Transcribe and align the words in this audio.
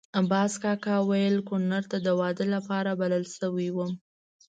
باز 0.31 0.53
کاکا 0.63 0.95
ویل 1.09 1.35
کونړ 1.47 1.83
ته 1.91 1.97
د 2.05 2.07
واده 2.19 2.45
لپاره 2.55 2.91
بلل 3.01 3.25
شوی 3.37 3.69
وم. 3.71 3.91